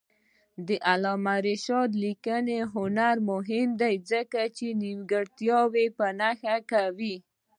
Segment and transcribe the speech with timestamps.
[0.67, 7.15] د علامه رشاد لیکنی هنر مهم دی ځکه چې نیمګړتیاوې په نښه کوي.